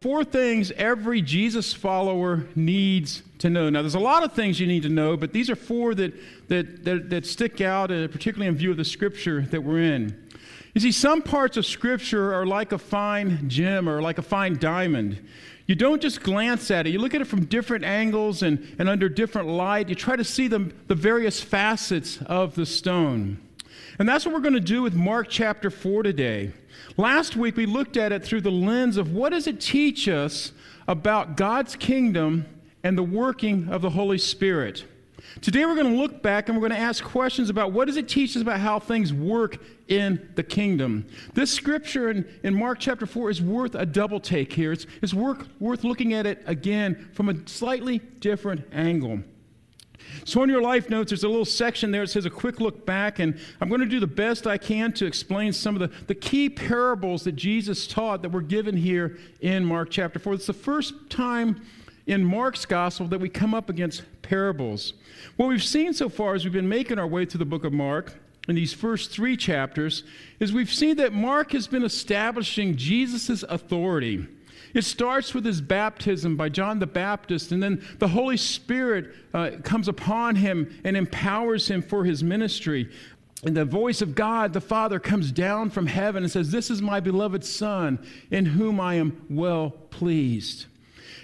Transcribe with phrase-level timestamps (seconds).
[0.00, 3.68] Four things every Jesus follower needs to know.
[3.68, 6.14] Now, there's a lot of things you need to know, but these are four that,
[6.46, 10.28] that, that, that stick out, uh, particularly in view of the scripture that we're in.
[10.72, 14.56] You see, some parts of scripture are like a fine gem or like a fine
[14.58, 15.20] diamond.
[15.66, 18.88] You don't just glance at it, you look at it from different angles and, and
[18.88, 19.88] under different light.
[19.88, 23.40] You try to see the, the various facets of the stone.
[23.98, 26.52] And that's what we're going to do with Mark chapter 4 today.
[26.96, 30.52] Last week we looked at it through the lens of what does it teach us
[30.86, 32.46] about God's kingdom
[32.84, 34.84] and the working of the Holy Spirit.
[35.40, 37.96] Today we're going to look back and we're going to ask questions about what does
[37.96, 41.04] it teach us about how things work in the kingdom.
[41.34, 44.70] This scripture in, in Mark chapter 4 is worth a double take here.
[44.70, 49.24] It's, it's worth, worth looking at it again from a slightly different angle.
[50.24, 52.86] So, on your life notes, there's a little section there that says a quick look
[52.86, 55.96] back, and I'm going to do the best I can to explain some of the,
[56.06, 60.34] the key parables that Jesus taught that were given here in Mark chapter 4.
[60.34, 61.62] It's the first time
[62.06, 64.94] in Mark's gospel that we come up against parables.
[65.36, 67.72] What we've seen so far as we've been making our way through the book of
[67.72, 68.14] Mark
[68.48, 70.04] in these first three chapters
[70.40, 74.26] is we've seen that Mark has been establishing Jesus' authority.
[74.74, 79.50] It starts with his baptism by John the Baptist, and then the Holy Spirit uh,
[79.62, 82.90] comes upon him and empowers him for his ministry.
[83.44, 86.82] And the voice of God, the Father, comes down from heaven and says, This is
[86.82, 90.66] my beloved Son, in whom I am well pleased.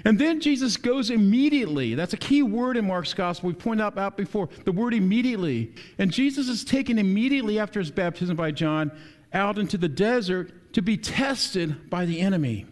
[0.05, 1.95] And then Jesus goes immediately.
[1.95, 3.49] That's a key word in Mark's gospel.
[3.49, 5.73] We've pointed out, out before the word immediately.
[5.99, 8.93] And Jesus is taken immediately after his baptism by John
[9.33, 12.67] out into the desert to be tested by the enemy.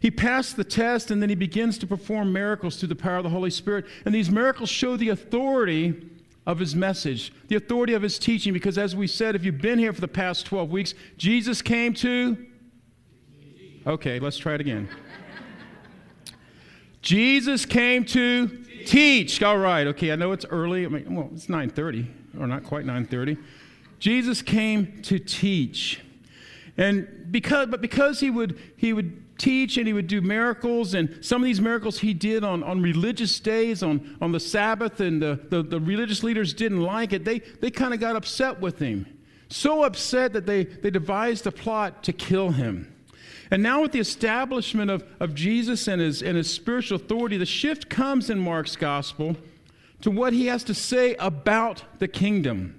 [0.00, 3.24] He passed the test and then he begins to perform miracles through the power of
[3.24, 3.86] the Holy Spirit.
[4.04, 6.10] And these miracles show the authority
[6.46, 9.78] of his message, the authority of his teaching, because as we said, if you've been
[9.78, 12.46] here for the past 12 weeks, Jesus came to.
[13.86, 14.88] Okay, let's try it again.
[17.02, 18.48] Jesus came to
[18.86, 19.42] teach.
[19.42, 20.84] All right, okay, I know it's early.
[20.84, 22.06] I mean, well, it's 9:30,
[22.38, 23.38] or not quite 9:30.
[23.98, 26.00] Jesus came to teach.
[26.76, 30.94] And because but because he would he would teach and he would do miracles.
[30.94, 35.00] And some of these miracles he did on, on religious days, on, on the Sabbath,
[35.00, 37.24] and the, the, the religious leaders didn't like it.
[37.24, 39.06] They, they kind of got upset with him.
[39.48, 42.94] So upset that they, they devised a plot to kill him.
[43.50, 47.46] And now, with the establishment of, of Jesus and his, and his spiritual authority, the
[47.46, 49.36] shift comes in Mark's gospel
[50.02, 52.77] to what he has to say about the kingdom.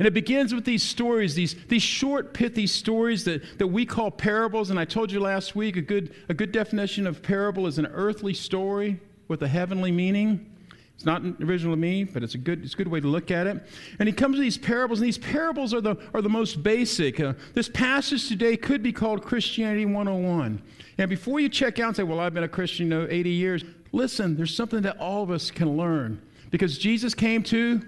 [0.00, 4.10] And it begins with these stories, these, these short, pithy stories that, that we call
[4.10, 4.70] parables.
[4.70, 7.84] And I told you last week a good, a good definition of parable is an
[7.84, 10.50] earthly story with a heavenly meaning.
[10.94, 13.30] It's not original to me, but it's a good, it's a good way to look
[13.30, 13.62] at it.
[13.98, 17.20] And he comes to these parables, and these parables are the, are the most basic.
[17.20, 20.62] Uh, this passage today could be called Christianity 101.
[20.96, 23.28] And before you check out and say, Well, I've been a Christian you know, 80
[23.28, 26.22] years, listen, there's something that all of us can learn.
[26.50, 27.82] Because Jesus came to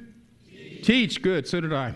[0.82, 1.94] Teach, good, so did I.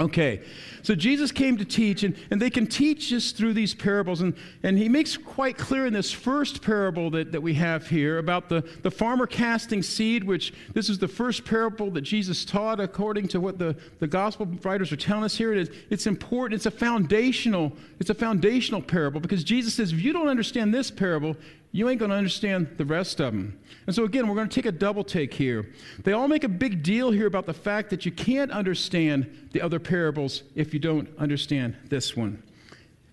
[0.00, 0.40] Okay,
[0.80, 4.22] so Jesus came to teach, and, and they can teach us through these parables.
[4.22, 4.32] And,
[4.62, 8.48] and he makes quite clear in this first parable that, that we have here about
[8.48, 13.28] the, the farmer casting seed, which this is the first parable that Jesus taught according
[13.28, 15.52] to what the, the gospel writers are telling us here.
[15.52, 17.70] It is, it's important, it's a foundational,
[18.00, 21.36] it's a foundational parable because Jesus says, if you don't understand this parable,
[21.72, 23.58] you ain't going to understand the rest of them.
[23.86, 25.72] And so, again, we're going to take a double take here.
[26.04, 29.62] They all make a big deal here about the fact that you can't understand the
[29.62, 32.42] other parables if you don't understand this one.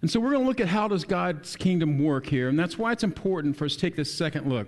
[0.01, 2.78] And so, we're going to look at how does God's kingdom work here, and that's
[2.78, 4.68] why it's important for us to take this second look.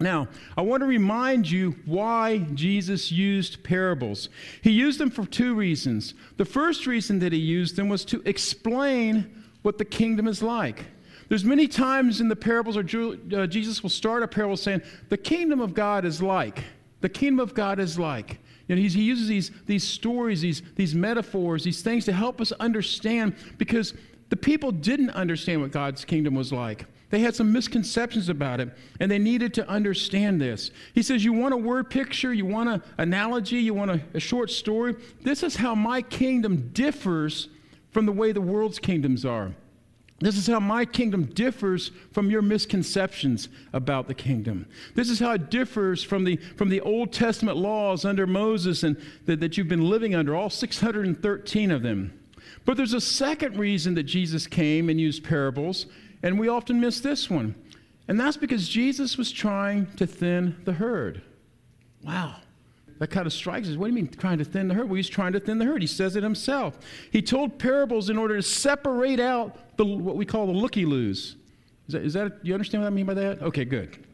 [0.00, 4.28] Now, I want to remind you why Jesus used parables.
[4.62, 6.14] He used them for two reasons.
[6.36, 10.84] The first reason that he used them was to explain what the kingdom is like.
[11.28, 15.16] There's many times in the parables where uh, Jesus will start a parable saying, the
[15.16, 16.64] kingdom of God is like.
[17.00, 18.40] The kingdom of God is like.
[18.66, 22.52] You know, he uses these, these stories, these, these metaphors, these things to help us
[22.52, 23.94] understand because
[24.28, 26.86] the people didn't understand what God's kingdom was like.
[27.10, 28.68] They had some misconceptions about it,
[29.00, 30.70] and they needed to understand this.
[30.94, 32.34] He says, You want a word picture?
[32.34, 33.56] You want an analogy?
[33.56, 34.94] You want a, a short story?
[35.22, 37.48] This is how my kingdom differs
[37.90, 39.54] from the way the world's kingdoms are.
[40.20, 44.66] This is how my kingdom differs from your misconceptions about the kingdom.
[44.94, 48.96] This is how it differs from the, from the Old Testament laws under Moses and
[49.26, 52.18] that, that you've been living under, all 613 of them.
[52.64, 55.86] But there's a second reason that Jesus came and used parables,
[56.22, 57.54] and we often miss this one.
[58.08, 61.22] And that's because Jesus was trying to thin the herd.
[62.02, 62.36] Wow.
[62.98, 63.76] That kind of strikes us.
[63.76, 64.88] What do you mean trying to thin the herd?
[64.88, 65.82] Well, he's trying to thin the herd.
[65.82, 66.78] He says it himself.
[67.10, 71.36] He told parables in order to separate out the, what we call the looky loos.
[71.86, 73.40] Is that, is that, you understand what I mean by that?
[73.40, 74.04] Okay, good.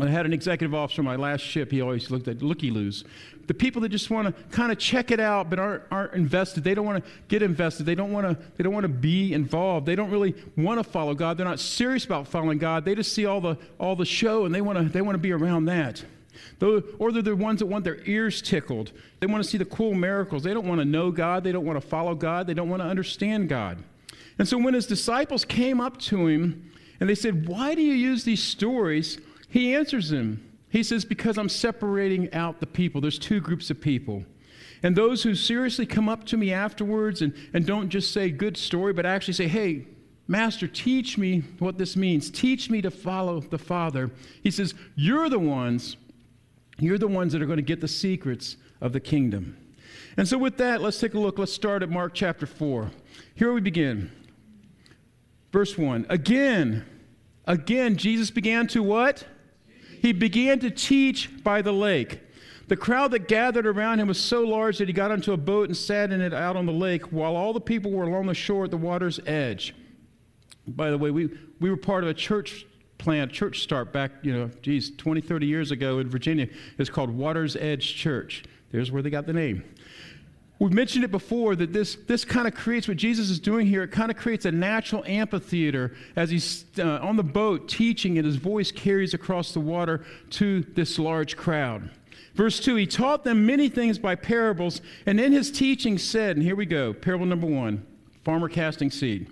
[0.00, 1.70] I had an executive officer on my last ship.
[1.70, 3.04] He always looked at looky loos.
[3.46, 6.64] The people that just want to kind of check it out but aren't, aren't invested.
[6.64, 7.86] They don't want to get invested.
[7.86, 8.44] They don't want to.
[8.56, 9.86] They don't want to be involved.
[9.86, 11.36] They don't really want to follow God.
[11.36, 12.84] They're not serious about following God.
[12.84, 14.84] They just see all the all the show and they want to.
[14.84, 16.02] They want to be around that.
[16.60, 18.92] Or they're the ones that want their ears tickled.
[19.20, 20.42] They want to see the cool miracles.
[20.42, 21.44] They don't want to know God.
[21.44, 22.46] They don't want to follow God.
[22.46, 23.82] They don't want to understand God.
[24.38, 26.70] And so when his disciples came up to him
[27.00, 29.18] and they said, Why do you use these stories?
[29.48, 30.42] He answers them.
[30.68, 33.00] He says, Because I'm separating out the people.
[33.00, 34.24] There's two groups of people.
[34.82, 38.56] And those who seriously come up to me afterwards and, and don't just say, Good
[38.56, 39.86] story, but actually say, Hey,
[40.26, 42.30] Master, teach me what this means.
[42.30, 44.10] Teach me to follow the Father.
[44.42, 45.96] He says, You're the ones
[46.78, 49.56] you're the ones that are going to get the secrets of the kingdom.
[50.16, 51.38] And so, with that, let's take a look.
[51.38, 52.90] Let's start at Mark chapter 4.
[53.34, 54.10] Here we begin.
[55.52, 56.06] Verse 1.
[56.08, 56.84] Again,
[57.46, 59.26] again, Jesus began to what?
[60.00, 62.20] He began to teach by the lake.
[62.66, 65.68] The crowd that gathered around him was so large that he got onto a boat
[65.68, 68.34] and sat in it out on the lake while all the people were along the
[68.34, 69.74] shore at the water's edge.
[70.66, 71.30] By the way, we,
[71.60, 72.66] we were part of a church
[73.04, 76.48] plant, church start back, you know, geez, 20, 30 years ago in Virginia.
[76.78, 78.44] It's called Water's Edge Church.
[78.72, 79.62] There's where they got the name.
[80.58, 83.82] We've mentioned it before that this, this kind of creates what Jesus is doing here.
[83.82, 88.26] It kind of creates a natural amphitheater as he's uh, on the boat teaching, and
[88.26, 91.90] his voice carries across the water to this large crowd.
[92.34, 96.44] Verse 2 He taught them many things by parables, and in his teaching said, and
[96.44, 97.84] here we go, parable number one
[98.24, 99.28] farmer casting seed.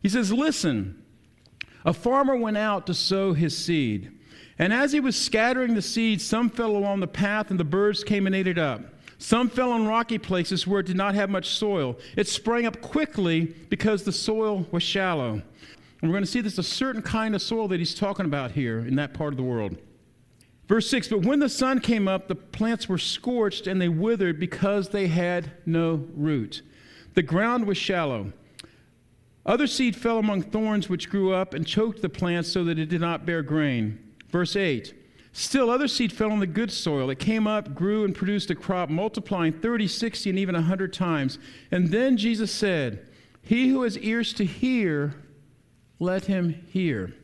[0.00, 0.99] He says, Listen,
[1.84, 4.12] a farmer went out to sow his seed.
[4.58, 8.04] And as he was scattering the seed, some fell along the path, and the birds
[8.04, 8.82] came and ate it up.
[9.16, 11.98] Some fell on rocky places where it did not have much soil.
[12.16, 15.42] It sprang up quickly because the soil was shallow.
[16.00, 18.52] And we're going to see there's a certain kind of soil that he's talking about
[18.52, 19.76] here in that part of the world.
[20.68, 24.40] Verse 6 But when the sun came up, the plants were scorched and they withered
[24.40, 26.62] because they had no root.
[27.14, 28.32] The ground was shallow.
[29.46, 32.86] Other seed fell among thorns, which grew up and choked the plant so that it
[32.86, 33.98] did not bear grain.
[34.28, 34.94] Verse 8
[35.32, 37.08] Still, other seed fell on the good soil.
[37.08, 41.38] It came up, grew, and produced a crop, multiplying 30, 60, and even 100 times.
[41.70, 43.08] And then Jesus said,
[43.40, 45.14] He who has ears to hear,
[46.00, 47.14] let him hear.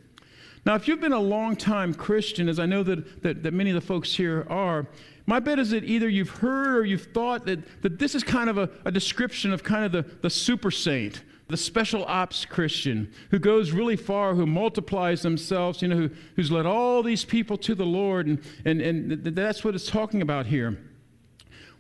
[0.65, 3.71] Now, if you've been a long time Christian, as I know that, that, that, many
[3.71, 4.87] of the folks here are,
[5.27, 8.49] my bet is that either you've heard or you've thought that, that this is kind
[8.49, 13.13] of a, a description of kind of the, the super saint the special ops Christian
[13.31, 17.57] who goes really far, who multiplies themselves, you know, who, who's led all these people
[17.59, 18.27] to the Lord.
[18.27, 20.79] And, and, and that's what it's talking about here.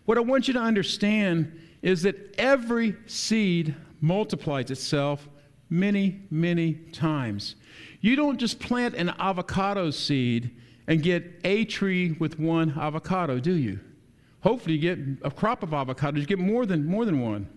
[0.04, 5.28] What I want you to understand is that every seed multiplies itself
[5.68, 7.56] many, many times.
[8.00, 10.50] You don't just plant an avocado seed
[10.86, 13.80] and get a tree with one avocado, do you?
[14.42, 17.48] Hopefully, you get a crop of avocados, you get more than, more than one.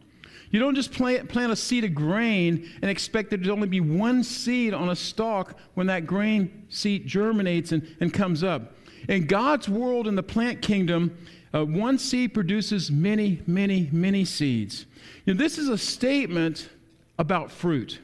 [0.51, 3.81] You don't just plant, plant a seed of grain and expect there to only be
[3.81, 8.73] one seed on a stalk when that grain seed germinates and, and comes up.
[9.07, 11.15] In God's world, in the plant kingdom,
[11.53, 14.85] uh, one seed produces many, many, many seeds.
[15.25, 16.69] You know, this is a statement
[17.17, 17.99] about fruit,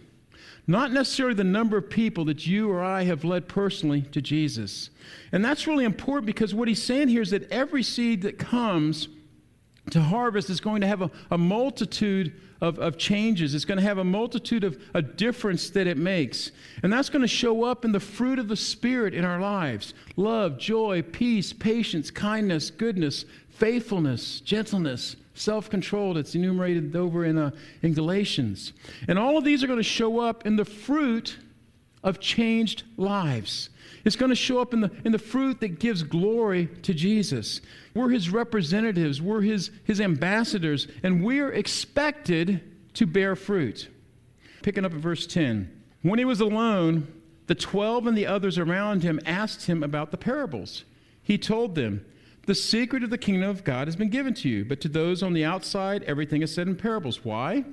[0.67, 4.89] not necessarily the number of people that you or I have led personally to Jesus.
[5.31, 9.07] And that's really important because what he's saying here is that every seed that comes
[9.91, 13.53] to harvest is going to have a, a multitude of, of changes.
[13.53, 16.51] It's going to have a multitude of a difference that it makes.
[16.83, 19.93] And that's going to show up in the fruit of the Spirit in our lives
[20.15, 27.51] love, joy, peace, patience, kindness, goodness, faithfulness, gentleness, self control that's enumerated over in, uh,
[27.81, 28.73] in Galatians.
[29.07, 31.37] And all of these are going to show up in the fruit
[32.05, 33.69] of changed lives.
[34.05, 37.59] It's going to show up in the, in the fruit that gives glory to Jesus.
[37.95, 42.61] We're his representatives, we're his, his ambassadors, and we're expected
[42.93, 43.89] to bear fruit.
[44.61, 45.71] Picking up at verse 10.
[46.03, 47.07] When he was alone,
[47.47, 50.83] the twelve and the others around him asked him about the parables.
[51.21, 52.05] He told them,
[52.45, 55.23] The secret of the kingdom of God has been given to you, but to those
[55.23, 57.25] on the outside, everything is said in parables.
[57.25, 57.65] Why?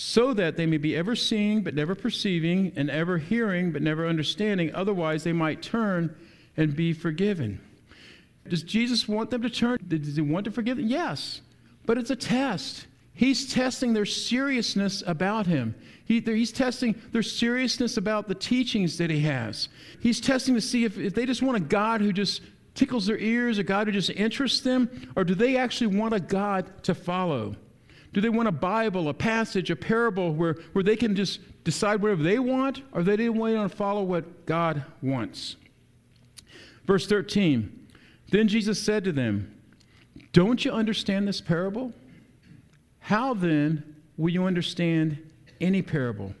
[0.00, 4.06] So that they may be ever seeing but never perceiving, and ever hearing but never
[4.06, 4.74] understanding.
[4.74, 6.16] Otherwise, they might turn
[6.56, 7.60] and be forgiven.
[8.48, 9.78] Does Jesus want them to turn?
[9.86, 10.86] Does he want to forgive them?
[10.86, 11.42] Yes,
[11.84, 12.86] but it's a test.
[13.12, 15.74] He's testing their seriousness about him.
[16.06, 19.68] He, he's testing their seriousness about the teachings that he has.
[20.00, 22.40] He's testing to see if, if they just want a God who just
[22.74, 26.20] tickles their ears, a God who just interests them, or do they actually want a
[26.20, 27.54] God to follow?
[28.12, 32.02] Do they want a Bible, a passage, a parable where, where they can just decide
[32.02, 35.56] whatever they want, or they didn't want to follow what God wants?
[36.86, 37.86] Verse 13
[38.30, 39.54] Then Jesus said to them,
[40.32, 41.92] Don't you understand this parable?
[43.00, 45.18] How then will you understand
[45.60, 46.34] any parable?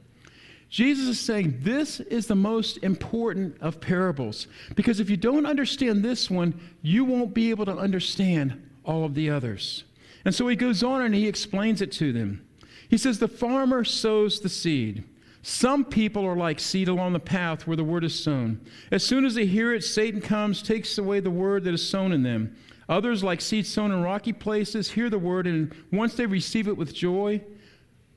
[0.68, 4.46] Jesus is saying this is the most important of parables
[4.76, 9.14] because if you don't understand this one, you won't be able to understand all of
[9.14, 9.82] the others.
[10.24, 12.46] And so he goes on and he explains it to them.
[12.88, 15.04] He says, The farmer sows the seed.
[15.42, 18.60] Some people are like seed along the path where the word is sown.
[18.90, 22.12] As soon as they hear it, Satan comes, takes away the word that is sown
[22.12, 22.54] in them.
[22.90, 26.76] Others, like seed sown in rocky places, hear the word, and once they receive it
[26.76, 27.40] with joy,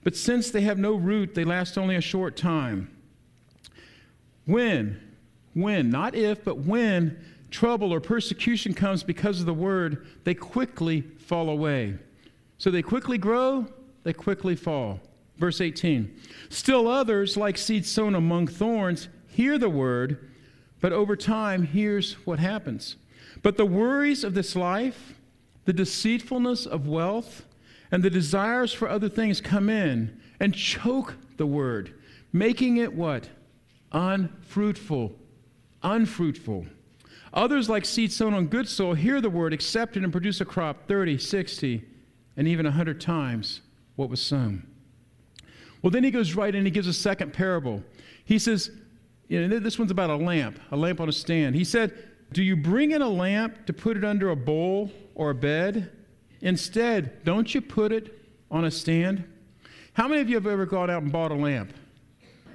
[0.03, 2.89] but since they have no root, they last only a short time.
[4.45, 4.99] When,
[5.53, 11.01] when, not if, but when trouble or persecution comes because of the word, they quickly
[11.01, 11.95] fall away.
[12.57, 13.67] So they quickly grow,
[14.03, 14.99] they quickly fall.
[15.37, 16.13] Verse 18
[16.49, 20.31] Still others, like seed sown among thorns, hear the word,
[20.81, 22.97] but over time, here's what happens.
[23.41, 25.13] But the worries of this life,
[25.65, 27.45] the deceitfulness of wealth,
[27.91, 31.93] and the desires for other things come in and choke the word,
[32.31, 33.29] making it what?
[33.91, 35.13] Unfruitful.
[35.83, 36.65] Unfruitful.
[37.33, 40.45] Others, like seed sown on good soil, hear the word, accept it, and produce a
[40.45, 41.83] crop 30, 60,
[42.37, 43.61] and even 100 times
[43.95, 44.67] what was sown.
[45.81, 47.83] Well, then he goes right and he gives a second parable.
[48.23, 48.71] He says,
[49.27, 51.55] you know, this one's about a lamp, a lamp on a stand.
[51.55, 51.93] He said,
[52.31, 55.91] Do you bring in a lamp to put it under a bowl or a bed?
[56.41, 58.17] Instead, don't you put it
[58.51, 59.23] on a stand?
[59.93, 61.73] How many of you have ever gone out and bought a lamp?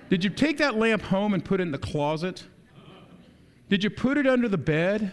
[0.08, 2.44] Did you take that lamp home and put it in the closet?
[3.68, 5.12] Did you put it under the bed?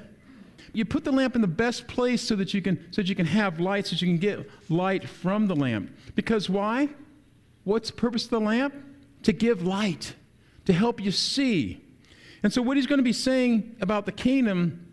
[0.74, 3.16] You put the lamp in the best place so that you can so that you
[3.16, 5.96] can have light, so that you can get light from the lamp.
[6.16, 6.90] Because why?
[7.64, 8.74] What's the purpose of the lamp?
[9.24, 10.14] To give light,
[10.66, 11.82] to help you see.
[12.44, 14.86] And so what he's going to be saying about the kingdom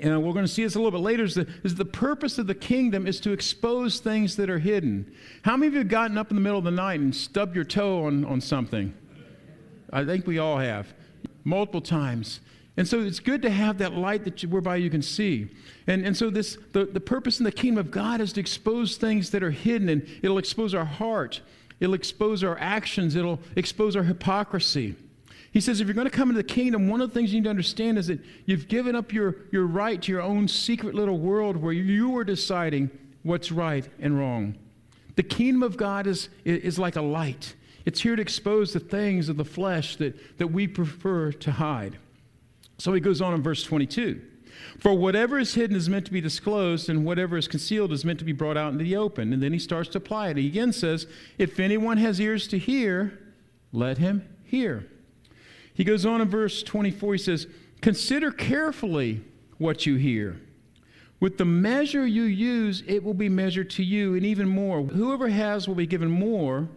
[0.00, 2.38] and we're going to see this a little bit later, is the, is the purpose
[2.38, 5.12] of the kingdom is to expose things that are hidden.
[5.42, 7.54] How many of you have gotten up in the middle of the night and stubbed
[7.54, 8.94] your toe on, on something?
[9.92, 10.92] I think we all have,
[11.44, 12.40] multiple times.
[12.76, 15.48] And so it's good to have that light that you, whereby you can see.
[15.86, 18.96] And, and so this the, the purpose in the kingdom of God is to expose
[18.96, 21.40] things that are hidden, and it'll expose our heart,
[21.80, 24.94] it'll expose our actions, it'll expose our hypocrisy.
[25.52, 27.40] He says, if you're going to come into the kingdom, one of the things you
[27.40, 30.94] need to understand is that you've given up your, your right to your own secret
[30.94, 32.90] little world where you are deciding
[33.22, 34.54] what's right and wrong.
[35.14, 37.54] The kingdom of God is, is like a light.
[37.86, 41.96] It's here to expose the things of the flesh that, that we prefer to hide.
[42.78, 44.20] So he goes on in verse 22.
[44.78, 48.18] For whatever is hidden is meant to be disclosed, and whatever is concealed is meant
[48.18, 49.32] to be brought out into the open.
[49.32, 50.36] And then he starts to apply it.
[50.36, 51.06] He again says,
[51.38, 53.18] If anyone has ears to hear,
[53.72, 54.86] let him hear.
[55.74, 57.46] He goes on in verse 24, he says,
[57.80, 59.22] Consider carefully
[59.58, 60.40] what you hear.
[61.20, 64.82] With the measure you use, it will be measured to you, and even more.
[64.82, 66.68] Whoever has will be given more.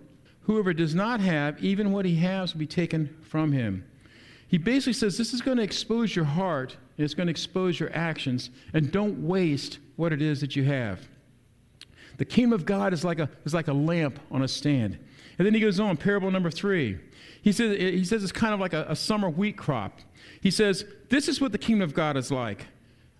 [0.43, 3.85] Whoever does not have, even what he has will be taken from him.
[4.49, 7.79] He basically says this is going to expose your heart, and it's going to expose
[7.79, 11.07] your actions, and don't waste what it is that you have.
[12.17, 14.99] The kingdom of God is like a, is like a lamp on a stand.
[15.37, 16.99] And then he goes on, parable number three.
[17.41, 19.99] He says, he says it's kind of like a, a summer wheat crop.
[20.41, 22.65] He says, This is what the kingdom of God is like.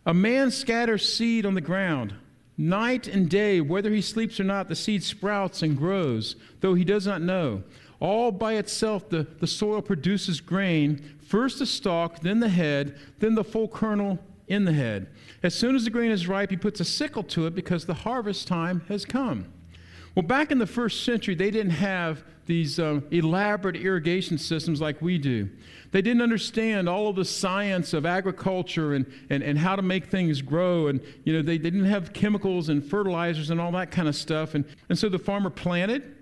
[0.05, 2.15] A man scatters seed on the ground.
[2.57, 6.83] Night and day, whether he sleeps or not, the seed sprouts and grows, though he
[6.83, 7.63] does not know.
[8.01, 13.35] All by itself, the, the soil produces grain first the stalk, then the head, then
[13.35, 14.17] the full kernel
[14.47, 15.07] in the head.
[15.43, 17.93] As soon as the grain is ripe, he puts a sickle to it because the
[17.93, 19.45] harvest time has come.
[20.15, 25.03] Well, back in the first century, they didn't have these um, elaborate irrigation systems like
[25.03, 25.47] we do.
[25.91, 30.07] They didn't understand all of the science of agriculture and, and, and how to make
[30.07, 30.87] things grow.
[30.87, 34.15] And, you know, they, they didn't have chemicals and fertilizers and all that kind of
[34.15, 34.55] stuff.
[34.55, 36.15] And, and so the farmer planted,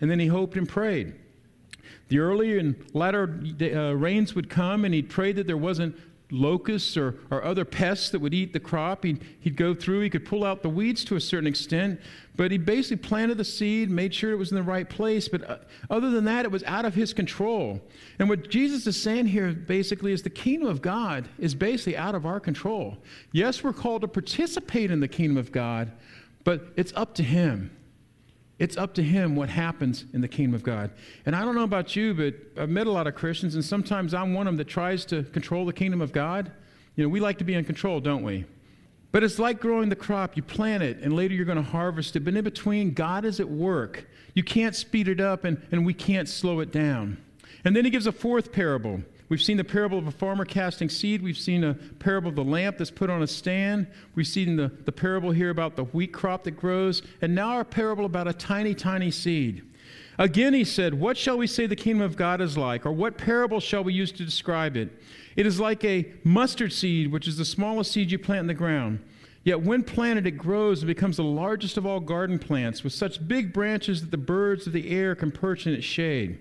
[0.00, 1.14] and then he hoped and prayed.
[2.08, 5.96] The early and latter uh, rains would come, and he'd pray that there wasn't
[6.32, 9.04] locusts or, or other pests that would eat the crop.
[9.04, 12.00] He'd, he'd go through, he could pull out the weeds to a certain extent,
[12.36, 15.28] but he basically planted the seed, made sure it was in the right place.
[15.28, 15.58] But uh,
[15.90, 17.80] other than that, it was out of his control.
[18.18, 22.14] And what Jesus is saying here basically is the kingdom of God is basically out
[22.14, 22.96] of our control.
[23.32, 25.92] Yes, we're called to participate in the kingdom of God,
[26.44, 27.70] but it's up to him.
[28.62, 30.92] It's up to him what happens in the kingdom of God.
[31.26, 34.14] And I don't know about you, but I've met a lot of Christians, and sometimes
[34.14, 36.52] I'm one of them that tries to control the kingdom of God.
[36.94, 38.44] You know, we like to be in control, don't we?
[39.10, 40.36] But it's like growing the crop.
[40.36, 42.20] You plant it, and later you're going to harvest it.
[42.20, 44.08] But in between, God is at work.
[44.34, 47.20] You can't speed it up, and, and we can't slow it down.
[47.64, 49.02] And then he gives a fourth parable.
[49.32, 51.22] We've seen the parable of a farmer casting seed.
[51.22, 53.86] We've seen a parable of the lamp that's put on a stand.
[54.14, 57.00] We've seen the, the parable here about the wheat crop that grows.
[57.22, 59.62] And now our parable about a tiny, tiny seed.
[60.18, 62.84] Again, he said, What shall we say the kingdom of God is like?
[62.84, 64.90] Or what parable shall we use to describe it?
[65.34, 68.52] It is like a mustard seed, which is the smallest seed you plant in the
[68.52, 69.02] ground.
[69.44, 73.26] Yet when planted, it grows and becomes the largest of all garden plants, with such
[73.26, 76.38] big branches that the birds of the air can perch in its shade.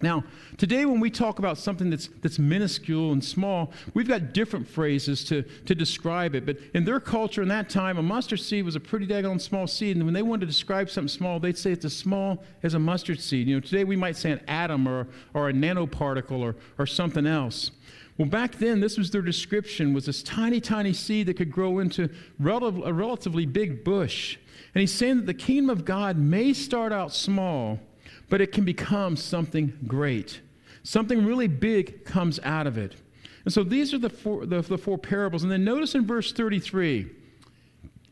[0.00, 0.22] Now,
[0.56, 5.24] today when we talk about something that's, that's minuscule and small, we've got different phrases
[5.24, 6.46] to, to describe it.
[6.46, 9.66] But in their culture in that time, a mustard seed was a pretty daggone small
[9.66, 9.96] seed.
[9.96, 12.78] And when they wanted to describe something small, they'd say it's as small as a
[12.78, 13.48] mustard seed.
[13.48, 17.26] You know, today we might say an atom or, or a nanoparticle or, or something
[17.26, 17.72] else.
[18.18, 21.78] Well, back then, this was their description, was this tiny, tiny seed that could grow
[21.80, 24.38] into a relatively big bush.
[24.74, 27.80] And he's saying that the kingdom of God may start out small,
[28.28, 30.40] but it can become something great.
[30.82, 32.96] Something really big comes out of it.
[33.44, 35.42] And so these are the four, the, the four parables.
[35.42, 37.10] And then notice in verse 33,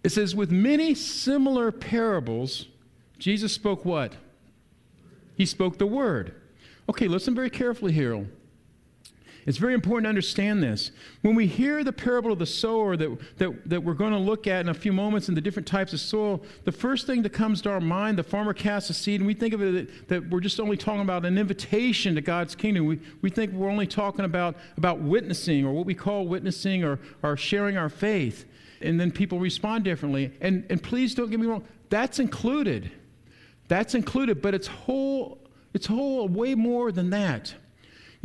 [0.03, 2.67] it says, With many similar parables,
[3.19, 4.15] Jesus spoke what?
[5.37, 6.35] He spoke the word.
[6.89, 8.27] Okay, listen very carefully here.
[9.47, 10.91] It's very important to understand this.
[11.23, 14.49] When we hear the parable of the sower that, that, that we're going to look
[14.49, 17.31] at in a few moments and the different types of soil, the first thing that
[17.31, 20.09] comes to our mind, the farmer casts a seed, and we think of it that,
[20.09, 22.87] that we're just only talking about an invitation to God's kingdom.
[22.87, 26.99] We, we think we're only talking about, about witnessing or what we call witnessing or,
[27.23, 28.47] or sharing our faith.
[28.81, 30.33] And then people respond differently.
[30.41, 32.91] And, and please don't get me wrong, that's included.
[33.69, 35.39] That's included, but it's whole,
[35.73, 37.55] it's whole way more than that.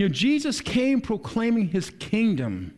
[0.02, 2.74] You know, Jesus came proclaiming his kingdom.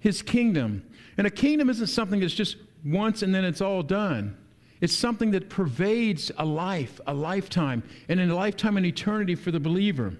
[0.00, 0.84] His kingdom.
[1.16, 4.36] And a kingdom isn't something that's just once and then it's all done.
[4.82, 9.50] It's something that pervades a life, a lifetime, and in a lifetime and eternity for
[9.50, 10.12] the believer.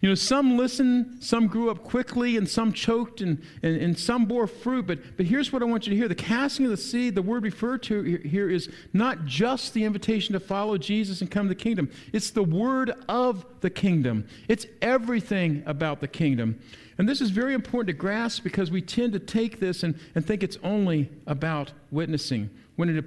[0.00, 4.26] You know, some listened, some grew up quickly, and some choked, and, and, and some
[4.26, 4.86] bore fruit.
[4.86, 7.22] But, but here's what I want you to hear the casting of the seed, the
[7.22, 11.48] word referred to here is not just the invitation to follow Jesus and come to
[11.48, 14.26] the kingdom, it's the word of the kingdom.
[14.48, 16.60] It's everything about the kingdom.
[16.98, 20.24] And this is very important to grasp because we tend to take this and, and
[20.24, 23.04] think it's only about witnessing when it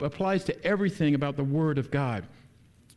[0.00, 2.26] applies to everything about the Word of God.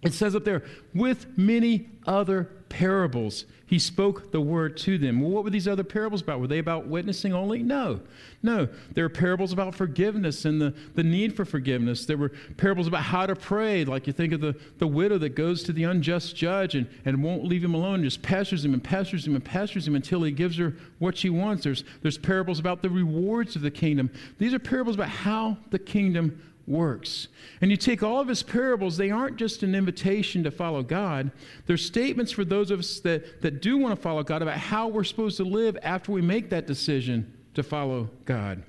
[0.04, 5.20] It says up there, with many other parables, he spoke the word to them.
[5.20, 6.40] Well, what were these other parables about?
[6.40, 7.64] Were they about witnessing only?
[7.64, 8.02] No.
[8.44, 8.70] No.
[8.94, 12.06] There were parables about forgiveness and the, the need for forgiveness.
[12.06, 15.36] There were parables about how to pray, like you think of the, the widow that
[15.36, 18.84] goes to the unjust judge and, and won't leave him alone, just pesters him and
[18.84, 21.64] pesters him and pesters him until he gives her what she wants.
[21.64, 24.12] There's, there's parables about the rewards of the kingdom.
[24.38, 27.30] These are parables about how the kingdom works.
[27.62, 31.32] And you take all of his parables, they aren't just an invitation to follow God.
[31.66, 34.88] They're statements for those of us that, that do want to follow God about how
[34.88, 38.64] we're supposed to live after we make that decision to follow God.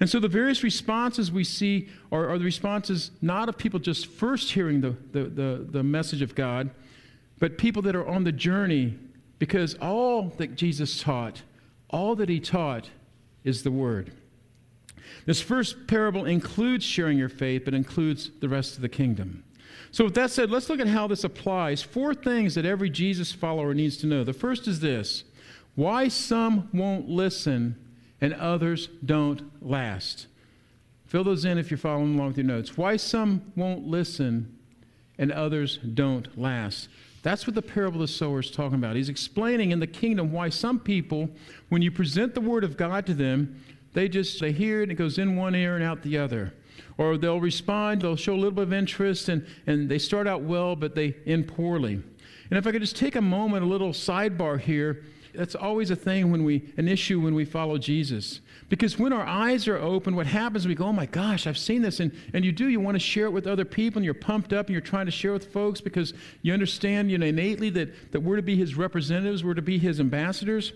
[0.00, 4.06] And so the various responses we see are, are the responses not of people just
[4.06, 6.70] first hearing the, the, the, the message of God,
[7.38, 8.98] but people that are on the journey
[9.38, 11.42] because all that Jesus taught,
[11.90, 12.90] all that he taught,
[13.44, 14.12] is the Word.
[15.26, 19.44] This first parable includes sharing your faith, but includes the rest of the kingdom.
[19.90, 21.82] So, with that said, let's look at how this applies.
[21.82, 24.24] Four things that every Jesus follower needs to know.
[24.24, 25.24] The first is this
[25.74, 27.76] why some won't listen
[28.20, 30.26] and others don't last.
[31.06, 32.76] Fill those in if you're following along with your notes.
[32.76, 34.56] Why some won't listen
[35.18, 36.88] and others don't last.
[37.22, 38.96] That's what the parable of the sower is talking about.
[38.96, 41.28] He's explaining in the kingdom why some people,
[41.68, 43.62] when you present the word of God to them,
[43.92, 46.52] they just they hear it and it goes in one ear and out the other.
[46.98, 50.42] Or they'll respond, they'll show a little bit of interest, and, and they start out
[50.42, 51.94] well, but they end poorly.
[51.94, 55.96] And if I could just take a moment, a little sidebar here, that's always a
[55.96, 58.40] thing when we, an issue when we follow Jesus.
[58.68, 61.80] Because when our eyes are open, what happens, we go, oh my gosh, I've seen
[61.80, 62.00] this.
[62.00, 64.52] And, and you do, you want to share it with other people, and you're pumped
[64.52, 68.12] up, and you're trying to share with folks because you understand you know, innately that,
[68.12, 70.74] that we're to be his representatives, we're to be his ambassadors.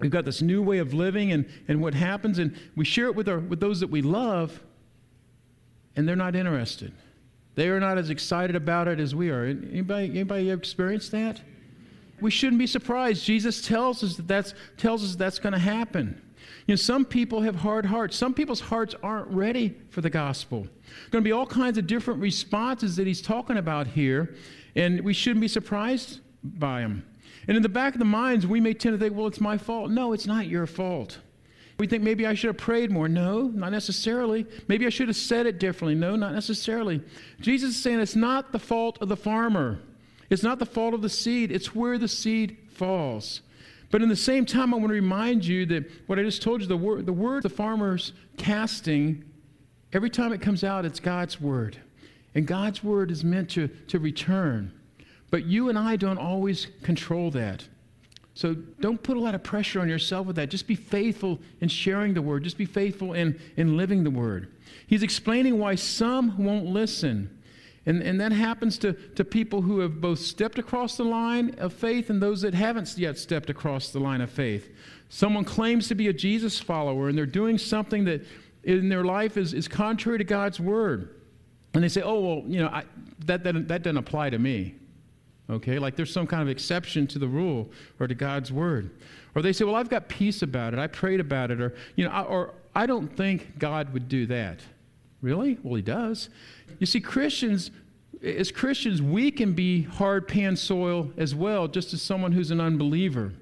[0.00, 3.14] We've got this new way of living and, and what happens, and we share it
[3.14, 4.60] with, our, with those that we love,
[5.96, 6.92] and they're not interested.
[7.54, 9.44] They are not as excited about it as we are.
[9.44, 11.40] Anybody, anybody experienced that?
[12.20, 13.24] We shouldn't be surprised.
[13.24, 16.20] Jesus tells us that that's, tells us that's going to happen.
[16.66, 18.16] You know, some people have hard hearts.
[18.16, 20.60] Some people's hearts aren't ready for the gospel.
[20.60, 24.34] There's going to be all kinds of different responses that he's talking about here,
[24.76, 27.04] and we shouldn't be surprised by them.
[27.48, 29.58] And in the back of the minds, we may tend to think, well, it's my
[29.58, 29.90] fault.
[29.90, 31.18] No, it's not your fault.
[31.78, 33.08] We think maybe I should have prayed more.
[33.08, 34.46] No, not necessarily.
[34.68, 35.94] Maybe I should have said it differently.
[35.94, 37.00] No, not necessarily.
[37.40, 39.80] Jesus is saying it's not the fault of the farmer.
[40.28, 41.50] It's not the fault of the seed.
[41.50, 43.40] It's where the seed falls.
[43.90, 46.60] But in the same time, I want to remind you that what I just told
[46.60, 49.24] you, the word, the word the farmer's casting,
[49.92, 51.78] every time it comes out, it's God's word.
[52.34, 54.72] And God's word is meant to, to return.
[55.30, 57.64] But you and I don't always control that.
[58.34, 60.50] So don't put a lot of pressure on yourself with that.
[60.50, 62.44] Just be faithful in sharing the word.
[62.44, 64.54] Just be faithful in, in living the word.
[64.86, 67.36] He's explaining why some won't listen.
[67.86, 71.72] And, and that happens to, to people who have both stepped across the line of
[71.72, 74.70] faith and those that haven't yet stepped across the line of faith.
[75.08, 78.24] Someone claims to be a Jesus follower and they're doing something that
[78.64, 81.16] in their life is, is contrary to God's word.
[81.74, 82.84] And they say, oh, well, you know, I,
[83.26, 84.74] that, that, that doesn't apply to me.
[85.50, 88.90] Okay, like there's some kind of exception to the rule or to God's word.
[89.34, 90.78] Or they say, well, I've got peace about it.
[90.78, 91.60] I prayed about it.
[91.60, 94.60] Or, you know, I, or I don't think God would do that.
[95.22, 95.58] Really?
[95.62, 96.28] Well, he does.
[96.78, 97.70] You see, Christians,
[98.22, 102.60] as Christians, we can be hard pan soil as well, just as someone who's an
[102.60, 103.32] unbeliever.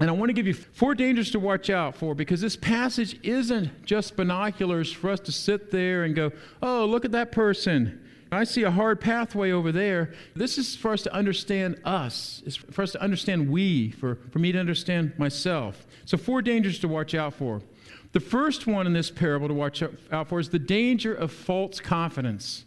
[0.00, 3.18] And I want to give you four dangers to watch out for because this passage
[3.22, 6.30] isn't just binoculars for us to sit there and go,
[6.62, 8.04] oh, look at that person.
[8.30, 10.12] I see a hard pathway over there.
[10.34, 12.42] This is for us to understand us.
[12.44, 15.86] It's for us to understand we, for, for me to understand myself.
[16.04, 17.62] So, four dangers to watch out for.
[18.12, 21.80] The first one in this parable to watch out for is the danger of false
[21.80, 22.64] confidence.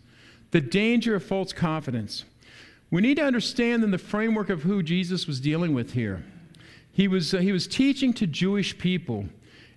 [0.52, 2.26] The danger of false confidence.
[2.92, 6.24] We need to understand in the framework of who Jesus was dealing with here.
[6.92, 9.26] He was, uh, he was teaching to Jewish people.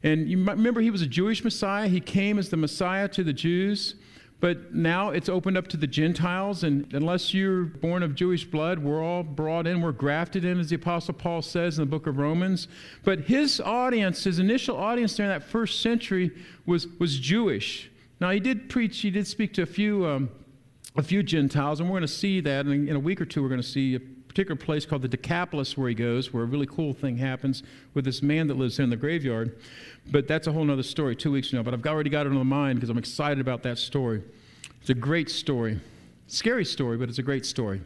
[0.03, 1.89] And you remember, he was a Jewish Messiah.
[1.89, 3.95] He came as the Messiah to the Jews.
[4.41, 8.79] But now it's opened up to the Gentiles, and unless you're born of Jewish blood,
[8.79, 12.07] we're all brought in, we're grafted in, as the Apostle Paul says in the book
[12.07, 12.69] of Romans.
[13.05, 16.31] But his audience, his initial audience during that first century,
[16.67, 17.91] was, was Jewish.
[18.21, 20.29] Now, he did preach, he did speak to a few, um,
[20.97, 22.67] a few Gentiles, and we're going to see that.
[22.67, 23.99] in a week or two, we're going to see
[24.35, 27.63] particular place called the Decapolis where he goes, where a really cool thing happens
[27.95, 29.57] with this man that lives in the graveyard.
[30.11, 31.63] But that's a whole other story, two weeks from now.
[31.63, 34.25] But I've already got it on the mind because I'm excited about that story.
[34.81, 35.79] It's a great story.
[36.27, 37.81] Scary story, but it's a great story.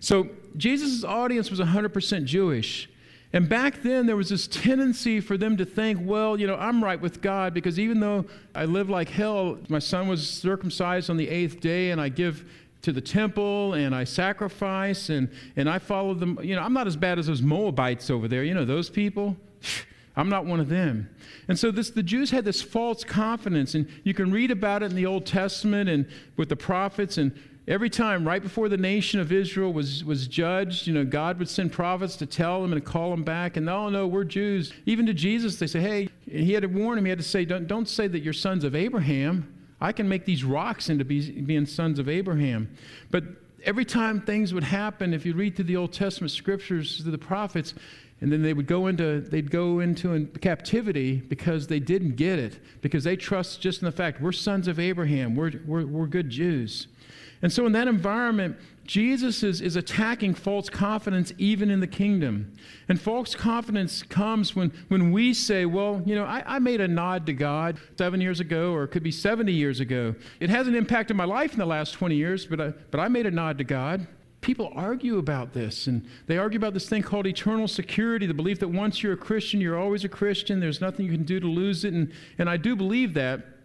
[0.00, 2.90] So Jesus' audience was 100% Jewish.
[3.32, 6.84] And back then, there was this tendency for them to think, well, you know, I'm
[6.84, 11.16] right with God because even though I live like hell, my son was circumcised on
[11.16, 12.44] the eighth day and I give
[12.82, 16.38] to the temple and I sacrifice and, and I follow them.
[16.42, 18.44] You know, I'm not as bad as those Moabites over there.
[18.44, 19.36] You know, those people.
[20.16, 21.08] I'm not one of them.
[21.46, 24.86] And so this, the Jews had this false confidence, and you can read about it
[24.86, 27.18] in the Old Testament and with the prophets.
[27.18, 27.38] And
[27.68, 31.48] every time, right before the nation of Israel was, was judged, you know, God would
[31.48, 33.56] send prophets to tell them and to call them back.
[33.56, 34.72] And oh no, we're Jews.
[34.86, 37.04] Even to Jesus, they say, hey, he had to warn him.
[37.04, 39.54] He had to say, don't, don't say that you're sons of Abraham.
[39.80, 42.76] I can make these rocks into be, being sons of Abraham.
[43.10, 43.24] But
[43.64, 47.18] every time things would happen, if you read through the Old Testament scriptures, through the
[47.18, 47.74] prophets,
[48.20, 52.58] and then they would go into they'd go into captivity because they didn't get it
[52.82, 56.28] because they trust just in the fact we're sons of abraham we're, we're, we're good
[56.28, 56.88] jews
[57.42, 58.56] and so in that environment
[58.88, 62.52] jesus is, is attacking false confidence even in the kingdom.
[62.88, 66.88] And false confidence comes when, when we say well you know I, I made a
[66.88, 70.14] nod to god seven years ago or it could be 70 years ago.
[70.40, 73.26] It hasn't impacted my life in the last 20 years but I, but I made
[73.26, 74.08] a nod to god.
[74.40, 78.58] People argue about this and they argue about this thing called eternal security the belief
[78.60, 81.46] that once you're a christian you're always a christian there's nothing you can do to
[81.46, 81.92] lose it.
[81.92, 83.57] And, and i do believe that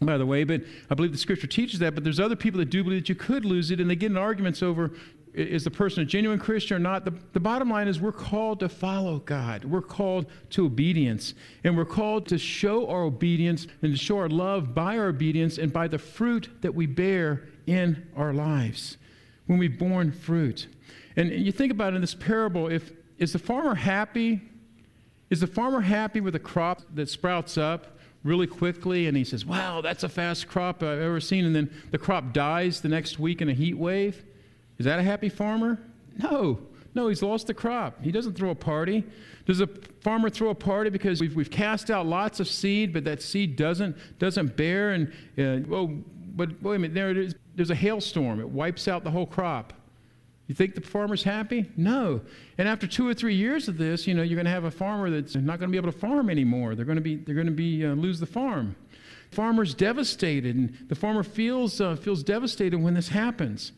[0.00, 2.70] by the way but i believe the scripture teaches that but there's other people that
[2.70, 4.92] do believe that you could lose it and they get in arguments over
[5.32, 8.60] is the person a genuine christian or not the, the bottom line is we're called
[8.60, 13.92] to follow god we're called to obedience and we're called to show our obedience and
[13.92, 18.06] to show our love by our obedience and by the fruit that we bear in
[18.16, 18.96] our lives
[19.46, 20.66] when we've borne fruit.
[21.16, 24.42] And you think about it in this parable, if is the farmer happy?
[25.30, 27.95] Is the farmer happy with a crop that sprouts up
[28.26, 31.70] really quickly and he says, Wow, that's a fast crop I've ever seen, and then
[31.90, 34.24] the crop dies the next week in a heat wave?
[34.78, 35.78] Is that a happy farmer?
[36.18, 36.58] No.
[36.94, 38.02] No, he's lost the crop.
[38.02, 39.04] He doesn't throw a party.
[39.44, 39.66] Does a
[40.00, 43.56] farmer throw a party because we've, we've cast out lots of seed, but that seed
[43.56, 44.92] doesn't, doesn't bear?
[44.92, 46.02] And, uh, oh,
[46.34, 47.34] but wait a minute, there it is.
[47.54, 48.40] There's a hailstorm.
[48.40, 49.74] It wipes out the whole crop.
[50.46, 51.70] You think the farmer's happy?
[51.76, 52.20] No.
[52.56, 54.70] And after two or three years of this, you know, you're going to have a
[54.70, 56.74] farmer that's not going to be able to farm anymore.
[56.74, 58.76] They're going to be, they're going to be uh, lose the farm.
[59.32, 63.72] Farmer's devastated, and the farmer feels uh, feels devastated when this happens.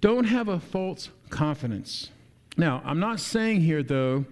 [0.00, 2.10] Don't have a false confidence.
[2.56, 4.26] Now, I'm not saying here though,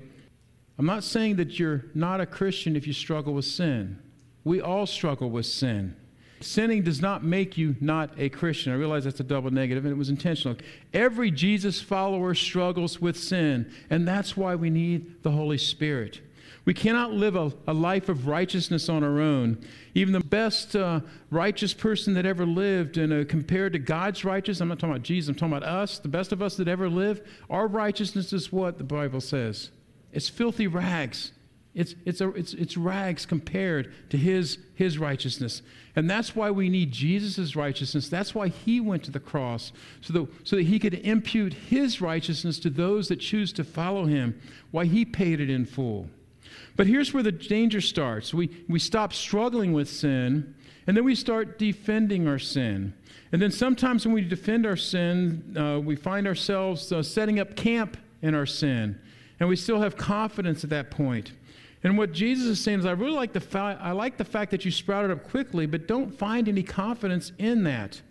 [0.78, 3.98] I'm not saying that you're not a Christian if you struggle with sin.
[4.44, 5.96] We all struggle with sin.
[6.40, 8.72] Sinning does not make you not a Christian.
[8.72, 10.56] I realize that's a double negative, and it was intentional.
[10.92, 16.20] Every Jesus follower struggles with sin, and that's why we need the Holy Spirit.
[16.66, 19.64] We cannot live a, a life of righteousness on our own.
[19.94, 24.60] Even the best uh, righteous person that ever lived, and uh, compared to God's righteousness,
[24.60, 26.90] I'm not talking about Jesus, I'm talking about us, the best of us that ever
[26.90, 29.70] lived, our righteousness is what the Bible says
[30.12, 31.32] it's filthy rags.
[31.76, 35.60] It's, it's, a, it's, it's rags compared to his, his righteousness.
[35.94, 38.08] And that's why we need Jesus' righteousness.
[38.08, 42.00] That's why he went to the cross, so that, so that he could impute his
[42.00, 46.08] righteousness to those that choose to follow him, why he paid it in full.
[46.76, 50.54] But here's where the danger starts we, we stop struggling with sin,
[50.86, 52.94] and then we start defending our sin.
[53.32, 57.54] And then sometimes when we defend our sin, uh, we find ourselves uh, setting up
[57.54, 58.98] camp in our sin.
[59.40, 61.32] And we still have confidence at that point.
[61.86, 64.50] And what Jesus is saying is, I really like the, fa- I like the fact
[64.50, 68.02] that you sprouted up quickly, but don't find any confidence in that.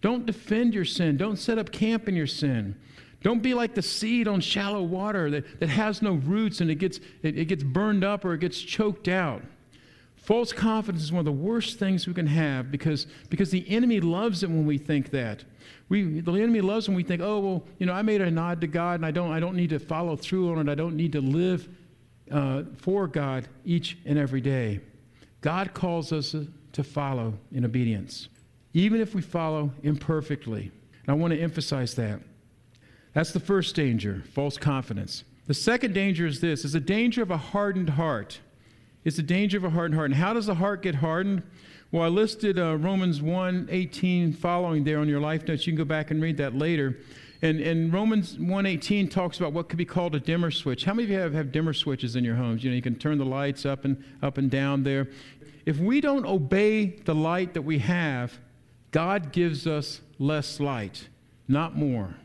[0.00, 1.18] Don't defend your sin.
[1.18, 2.74] Don't set up camp in your sin.
[3.22, 6.76] Don't be like the seed on shallow water that, that has no roots and it
[6.76, 9.42] gets, it, it gets burned up or it gets choked out.
[10.16, 14.00] False confidence is one of the worst things we can have because, because the enemy
[14.00, 15.44] loves it when we think that.
[15.90, 18.62] We, the enemy loves when we think, oh, well, you know, I made a nod
[18.62, 20.72] to God and I don't, I don't need to follow through on it.
[20.72, 21.68] I don't need to live
[22.30, 24.80] uh, for God each and every day.
[25.40, 26.34] God calls us
[26.72, 28.28] to follow in obedience,
[28.74, 30.70] even if we follow imperfectly.
[31.06, 32.20] And I want to emphasize that.
[33.14, 35.24] That's the first danger, false confidence.
[35.46, 38.40] The second danger is this is the danger of a hardened heart.
[39.04, 40.10] It's the danger of a hardened heart.
[40.10, 41.42] And how does the heart get hardened?
[41.90, 45.66] Well, I listed uh, Romans 1 18 following there on your life notes.
[45.66, 46.98] You can go back and read that later.
[47.40, 50.84] And, and Romans 1.18 talks about what could be called a dimmer switch.
[50.84, 52.64] How many of you have, have dimmer switches in your homes?
[52.64, 55.08] You know, you can turn the lights up and up and down there.
[55.64, 58.38] If we don't obey the light that we have,
[58.90, 61.08] God gives us less light,
[61.46, 62.16] not more.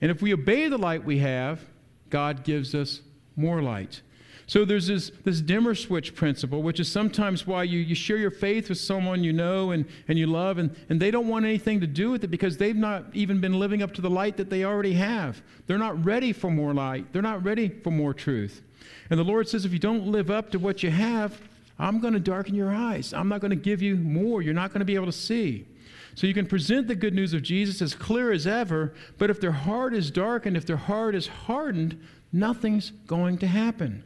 [0.00, 1.64] And if we obey the light we have,
[2.10, 3.00] God gives us
[3.36, 4.02] more light.
[4.48, 8.30] So there's this, this dimmer switch principle, which is sometimes why you, you share your
[8.30, 11.80] faith with someone you know and, and you love, and, and they don't want anything
[11.80, 14.48] to do with it because they've not even been living up to the light that
[14.48, 15.42] they already have.
[15.66, 18.62] They're not ready for more light, they're not ready for more truth.
[19.10, 21.38] And the Lord says, if you don't live up to what you have,
[21.78, 23.12] I'm going to darken your eyes.
[23.12, 24.40] I'm not going to give you more.
[24.40, 25.66] You're not going to be able to see.
[26.14, 29.42] So you can present the good news of Jesus as clear as ever, but if
[29.42, 34.04] their heart is darkened, if their heart is hardened, nothing's going to happen.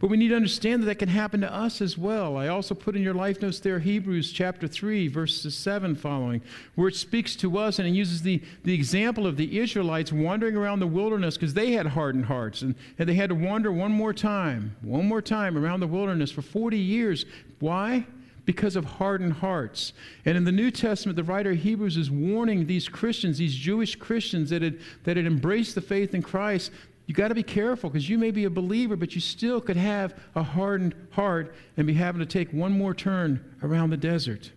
[0.00, 2.36] But we need to understand that that can happen to us as well.
[2.36, 6.40] I also put in your life notes there Hebrews chapter 3, verses 7 following,
[6.76, 10.56] where it speaks to us and it uses the, the example of the Israelites wandering
[10.56, 13.92] around the wilderness because they had hardened hearts and, and they had to wander one
[13.92, 17.24] more time, one more time around the wilderness for 40 years.
[17.58, 18.06] Why?
[18.48, 19.92] because of hardened hearts.
[20.24, 23.94] And in the New Testament, the writer of Hebrews is warning these Christians, these Jewish
[23.94, 26.72] Christians that had, that had embraced the faith in Christ,
[27.08, 29.78] you got to be careful because you may be a believer, but you still could
[29.78, 34.52] have a hardened heart and be having to take one more turn around the desert.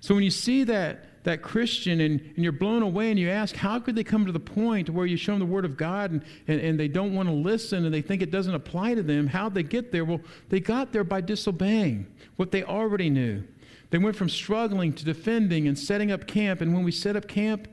[0.00, 3.54] So when you see that, that Christian and, and you're blown away and you ask,
[3.54, 6.10] how could they come to the point where you show them the Word of God
[6.10, 9.02] and, and, and they don't want to listen and they think it doesn't apply to
[9.04, 9.28] them?
[9.28, 10.04] How'd they get there?
[10.04, 13.44] Well, they got there by disobeying what they already knew.
[13.90, 16.60] They went from struggling to defending and setting up camp.
[16.60, 17.68] And when we set up camp,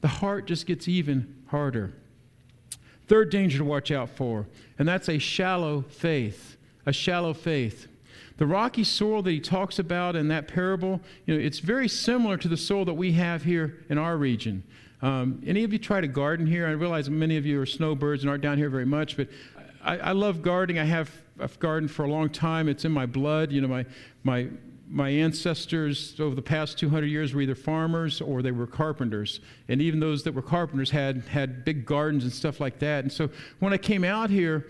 [0.00, 1.92] the heart just gets even harder.
[3.06, 4.46] Third danger to watch out for,
[4.78, 6.56] and that's a shallow faith.
[6.86, 7.86] A shallow faith.
[8.36, 12.36] The rocky soil that he talks about in that parable, you know, it's very similar
[12.38, 14.64] to the soil that we have here in our region.
[15.02, 16.66] Um, any of you try to garden here?
[16.66, 19.28] I realize many of you are snowbirds and aren't down here very much, but
[19.82, 20.80] I, I love gardening.
[20.80, 22.68] I have I've gardened for a long time.
[22.68, 23.52] It's in my blood.
[23.52, 23.84] You know, my
[24.22, 24.48] my
[24.88, 29.40] my ancestors over the past 200 years were either farmers or they were carpenters.
[29.68, 33.04] And even those that were carpenters had, had big gardens and stuff like that.
[33.04, 34.66] And so when I came out here,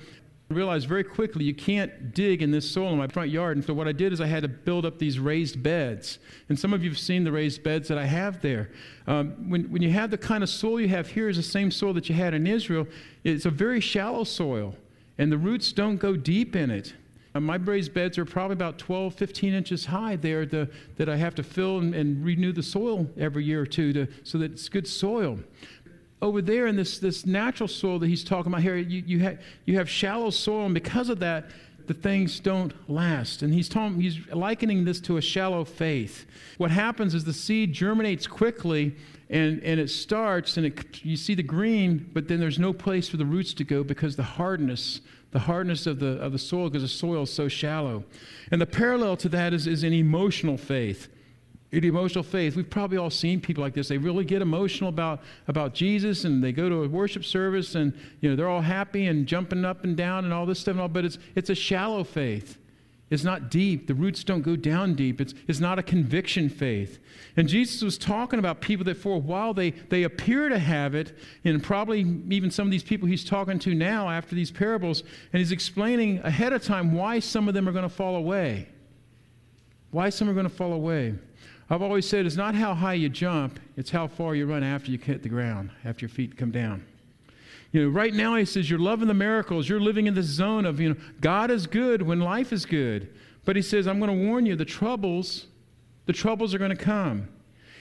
[0.50, 3.56] I realized very quickly you can't dig in this soil in my front yard.
[3.56, 6.18] And so what I did is I had to build up these raised beds.
[6.48, 8.70] And some of you have seen the raised beds that I have there.
[9.06, 11.70] Um, when, when you have the kind of soil you have here is the same
[11.70, 12.86] soil that you had in Israel,
[13.24, 14.76] it's a very shallow soil.
[15.16, 16.94] And the roots don't go deep in it.
[17.34, 21.16] Uh, my raised beds are probably about 12, 15 inches high there to, that I
[21.16, 24.52] have to fill and, and renew the soil every year or two to, so that
[24.52, 25.38] it's good soil
[26.24, 29.36] over there in this, this natural soil that he's talking about here, you, you, ha-
[29.66, 31.50] you have shallow soil, and because of that,
[31.86, 33.42] the things don't last.
[33.42, 36.24] And he's, talking, he's likening this to a shallow faith.
[36.56, 38.96] What happens is the seed germinates quickly
[39.28, 43.08] and, and it starts, and it, you see the green, but then there's no place
[43.08, 45.02] for the roots to go because the hardness,
[45.34, 48.04] the hardness of the, of the soil, because the soil is so shallow.
[48.52, 51.08] And the parallel to that is, is an emotional faith
[51.82, 52.54] emotional faith.
[52.54, 53.88] We've probably all seen people like this.
[53.88, 57.92] They really get emotional about, about Jesus and they go to a worship service and
[58.20, 60.80] you know they're all happy and jumping up and down and all this stuff and
[60.82, 62.58] all, but it's it's a shallow faith.
[63.10, 63.86] It's not deep.
[63.86, 65.20] The roots don't go down deep.
[65.20, 66.98] It's, it's not a conviction faith.
[67.36, 70.94] And Jesus was talking about people that for a while they, they appear to have
[70.94, 75.02] it, and probably even some of these people he's talking to now after these parables,
[75.32, 78.68] and he's explaining ahead of time why some of them are going to fall away.
[79.90, 81.14] Why some are going to fall away.
[81.70, 84.90] I've always said it's not how high you jump, it's how far you run after
[84.90, 86.84] you hit the ground, after your feet come down.
[87.74, 89.68] You know, right now he says you're loving the miracles.
[89.68, 93.12] You're living in this zone of, you know, God is good when life is good.
[93.44, 95.48] But he says, I'm going to warn you, the troubles,
[96.06, 97.26] the troubles are going to come.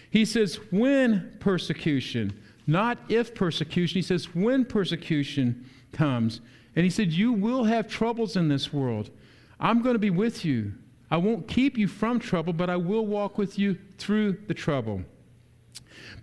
[0.10, 2.34] He says, when persecution,
[2.66, 3.94] not if persecution.
[3.94, 6.42] He says, when persecution comes.
[6.76, 9.12] And he said, You will have troubles in this world.
[9.60, 10.74] I'm going to be with you.
[11.12, 15.04] I won't keep you from trouble, but I will walk with you through the trouble.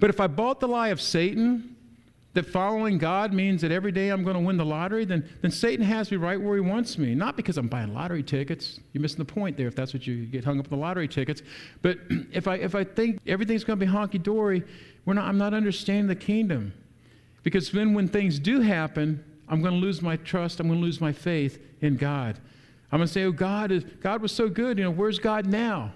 [0.00, 1.76] But if I bought the lie of Satan,
[2.32, 5.50] that following God means that every day I'm going to win the lottery, then, then
[5.50, 7.14] Satan has me right where he wants me.
[7.14, 8.78] Not because I'm buying lottery tickets.
[8.92, 11.08] You're missing the point there if that's what you get hung up on the lottery
[11.08, 11.42] tickets.
[11.82, 11.98] But
[12.32, 14.62] if I, if I think everything's going to be honky dory,
[15.06, 16.72] not, I'm not understanding the kingdom.
[17.42, 20.84] Because then when things do happen, I'm going to lose my trust, I'm going to
[20.84, 22.38] lose my faith in God.
[22.92, 24.78] I'm going to say, oh, God, is, God was so good.
[24.78, 25.92] You know, where's God now?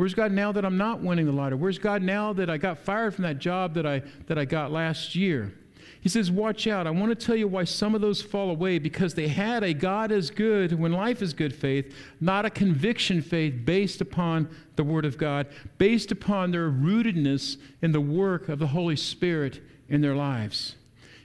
[0.00, 1.58] Where's God now that I'm not winning the lottery?
[1.58, 4.72] Where's God now that I got fired from that job that I, that I got
[4.72, 5.52] last year?
[6.00, 6.86] He says, Watch out.
[6.86, 9.74] I want to tell you why some of those fall away because they had a
[9.74, 14.84] God is good when life is good faith, not a conviction faith based upon the
[14.84, 19.60] Word of God, based upon their rootedness in the work of the Holy Spirit
[19.90, 20.76] in their lives.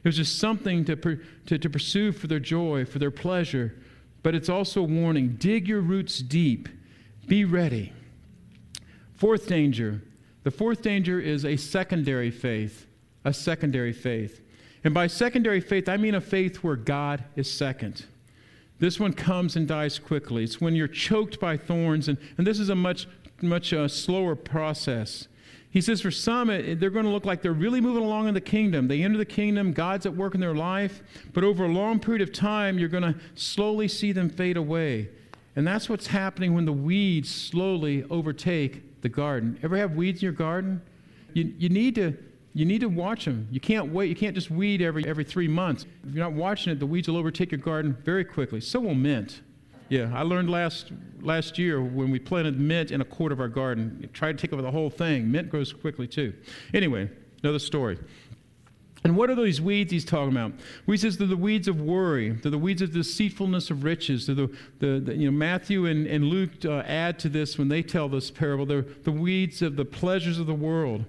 [0.04, 0.98] It was just something to,
[1.46, 3.74] to, to pursue for their joy, for their pleasure,
[4.22, 6.68] but it's also a warning dig your roots deep,
[7.26, 7.94] be ready.
[9.18, 10.02] Fourth danger
[10.46, 12.86] the fourth danger is a secondary faith,
[13.24, 14.42] a secondary faith.
[14.84, 18.06] And by secondary faith, I mean a faith where God is second.
[18.78, 20.44] This one comes and dies quickly.
[20.44, 23.08] It's when you're choked by thorns, and, and this is a much,
[23.42, 25.28] much uh, slower process.
[25.72, 28.42] He says for some, they're going to look like they're really moving along in the
[28.42, 28.88] kingdom.
[28.88, 31.02] They enter the kingdom, God's at work in their life,
[31.34, 35.10] but over a long period of time, you're going to slowly see them fade away.
[35.56, 39.60] And that's what's happening when the weeds slowly overtake the garden.
[39.62, 40.82] Ever have weeds in your garden?
[41.34, 42.18] You, you, need, to,
[42.56, 43.48] you need to watch them.
[43.52, 44.10] You can't wait.
[44.10, 45.86] You can't just weed every, every three months.
[46.08, 48.60] If you're not watching it, the weeds will overtake your garden very quickly.
[48.62, 49.42] So will mint.
[49.90, 50.92] Yeah, I learned last
[51.22, 54.10] last year when we planted mint in a quart of our garden.
[54.14, 55.32] Tried to take over the whole thing.
[55.32, 56.34] Mint grows quickly too.
[56.74, 57.08] Anyway,
[57.44, 58.00] another story.
[59.06, 60.54] And what are those weeds he's talking about?
[60.88, 62.32] He says they're the weeds of worry.
[62.32, 64.26] They're the weeds of deceitfulness of riches.
[64.26, 67.70] They're the, the, the you know, Matthew and, and Luke uh, add to this when
[67.70, 68.66] they tell this parable.
[68.66, 71.06] They're the weeds of the pleasures of the world.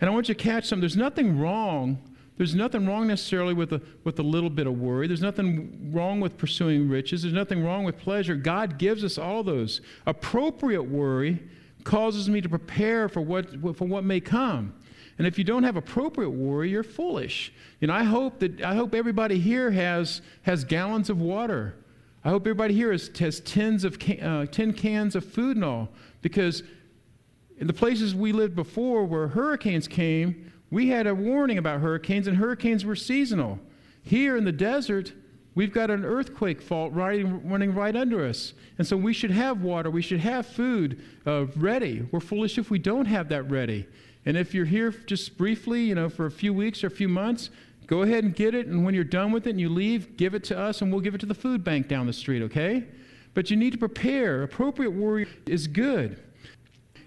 [0.00, 0.80] And I want you to catch something.
[0.80, 1.98] There's nothing wrong
[2.40, 5.06] there's nothing wrong necessarily with a, with a little bit of worry.
[5.06, 7.20] There's nothing wrong with pursuing riches.
[7.20, 8.34] There's nothing wrong with pleasure.
[8.34, 9.82] God gives us all those.
[10.06, 11.42] Appropriate worry
[11.84, 14.72] causes me to prepare for what, for what may come.
[15.20, 17.52] And if you don't have appropriate worry, you're foolish.
[17.82, 21.74] And I hope that I hope everybody here has, has gallons of water.
[22.24, 25.64] I hope everybody here has, has tins of can, uh, tin cans of food and
[25.66, 25.90] all.
[26.22, 26.62] Because
[27.58, 32.26] in the places we lived before where hurricanes came, we had a warning about hurricanes,
[32.26, 33.58] and hurricanes were seasonal.
[34.02, 35.12] Here in the desert,
[35.54, 38.54] we've got an earthquake fault running, running right under us.
[38.78, 42.08] And so we should have water, we should have food uh, ready.
[42.10, 43.86] We're foolish if we don't have that ready.
[44.26, 47.08] And if you're here just briefly, you know, for a few weeks or a few
[47.08, 47.50] months,
[47.86, 48.66] go ahead and get it.
[48.66, 51.00] And when you're done with it and you leave, give it to us, and we'll
[51.00, 52.84] give it to the food bank down the street, okay?
[53.34, 54.42] But you need to prepare.
[54.42, 56.22] Appropriate worry is good.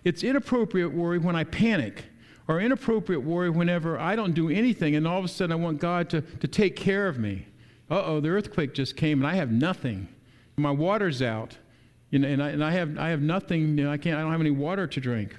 [0.04, 2.06] It's inappropriate worry when I panic
[2.48, 5.80] or inappropriate worry whenever I don't do anything and all of a sudden I want
[5.80, 7.48] God to, to take care of me.
[7.90, 10.10] uh oh, the earthquake just came and I have nothing.
[10.58, 11.58] My water's out.
[12.10, 14.22] You know, and, I, and I, have, I have nothing, you know, I, can't, I
[14.22, 15.36] don't have any water to drink.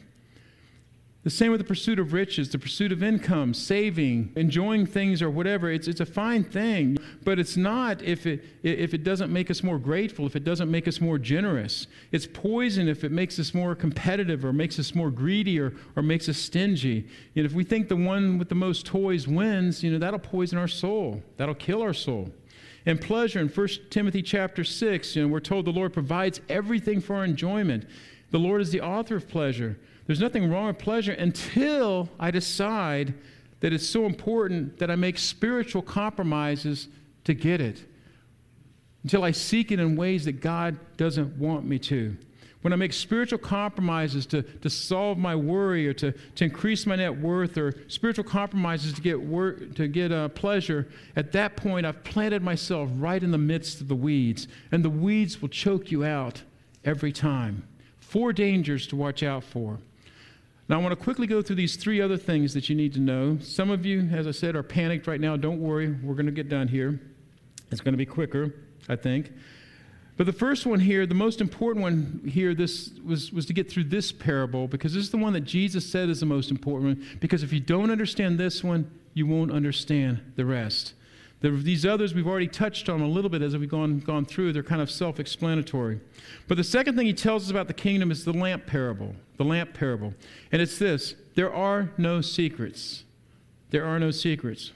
[1.24, 5.30] The same with the pursuit of riches, the pursuit of income, saving, enjoying things or
[5.30, 5.70] whatever.
[5.70, 9.62] It's, it's a fine thing, but it's not if it, if it doesn't make us
[9.62, 11.86] more grateful, if it doesn't make us more generous.
[12.12, 16.02] It's poison if it makes us more competitive or makes us more greedy or, or
[16.02, 17.08] makes us stingy.
[17.34, 20.58] Know, if we think the one with the most toys wins, you know, that'll poison
[20.58, 21.22] our soul.
[21.38, 22.30] That'll kill our soul.
[22.84, 27.00] And pleasure in 1 Timothy chapter 6, you know, we're told the Lord provides everything
[27.00, 27.86] for our enjoyment.
[28.30, 29.78] The Lord is the author of pleasure.
[30.06, 33.14] There's nothing wrong with pleasure until I decide
[33.60, 36.88] that it's so important that I make spiritual compromises
[37.24, 37.82] to get it.
[39.02, 42.16] Until I seek it in ways that God doesn't want me to.
[42.60, 46.96] When I make spiritual compromises to, to solve my worry or to, to increase my
[46.96, 51.84] net worth or spiritual compromises to get, work, to get uh, pleasure, at that point
[51.84, 54.48] I've planted myself right in the midst of the weeds.
[54.72, 56.42] And the weeds will choke you out
[56.84, 57.68] every time.
[57.98, 59.78] Four dangers to watch out for.
[60.68, 63.00] Now, I want to quickly go through these three other things that you need to
[63.00, 63.38] know.
[63.42, 65.36] Some of you, as I said, are panicked right now.
[65.36, 66.98] Don't worry, we're going to get done here.
[67.70, 68.54] It's going to be quicker,
[68.88, 69.30] I think.
[70.16, 73.70] But the first one here, the most important one here, this was, was to get
[73.70, 76.98] through this parable because this is the one that Jesus said is the most important
[76.98, 77.18] one.
[77.20, 80.94] Because if you don't understand this one, you won't understand the rest.
[81.44, 84.54] The, these others we've already touched on a little bit as we've gone, gone through.
[84.54, 86.00] They're kind of self explanatory.
[86.48, 89.14] But the second thing he tells us about the kingdom is the lamp parable.
[89.36, 90.14] The lamp parable.
[90.52, 93.04] And it's this there are no secrets.
[93.68, 94.72] There are no secrets.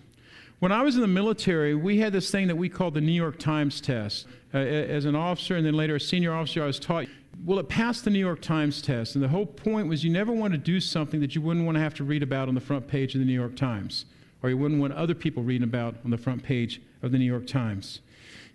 [0.59, 3.13] When I was in the military, we had this thing that we called the New
[3.13, 4.27] York Times test.
[4.53, 7.07] Uh, as an officer and then later a senior officer, I was taught,
[7.47, 9.15] well, it passed the New York Times test.
[9.15, 11.77] And the whole point was you never want to do something that you wouldn't want
[11.77, 14.05] to have to read about on the front page of the New York Times
[14.43, 17.25] or you wouldn't want other people reading about on the front page of the New
[17.25, 18.01] York Times.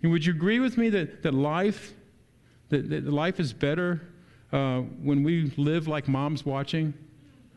[0.02, 1.94] And would you agree with me that, that life
[2.70, 4.00] that, that life is better
[4.52, 6.94] uh, when we live like mom's watching?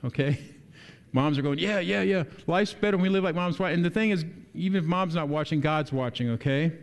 [0.03, 0.39] Okay?
[1.13, 2.23] Moms are going, yeah, yeah, yeah.
[2.47, 3.75] Life's better when we live like mom's watching.
[3.75, 6.73] And the thing is, even if mom's not watching, God's watching, okay?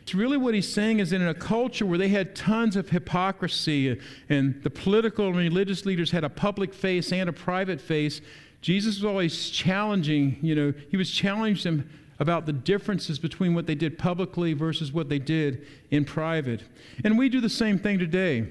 [0.00, 4.00] It's really what he's saying is in a culture where they had tons of hypocrisy
[4.30, 8.22] and the political and religious leaders had a public face and a private face,
[8.60, 13.66] Jesus was always challenging, you know, he was challenging them about the differences between what
[13.66, 16.62] they did publicly versus what they did in private.
[17.04, 18.48] And we do the same thing today.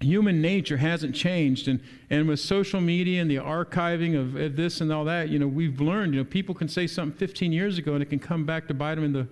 [0.00, 1.80] Human nature hasn't changed, and,
[2.10, 5.46] and with social media and the archiving of, of this and all that, you know,
[5.46, 8.44] we've learned, you know, people can say something 15 years ago and it can come
[8.44, 9.28] back to bite them in the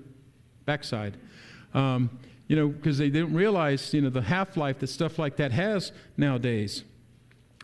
[0.64, 1.16] backside.
[1.74, 5.36] Um, you know, because they didn't realize, you know, the half life that stuff like
[5.36, 6.84] that has nowadays.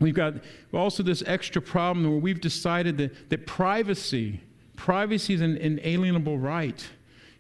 [0.01, 0.35] We've got
[0.75, 4.41] also this extra problem where we've decided that, that privacy,
[4.77, 6.87] privacy is an inalienable right.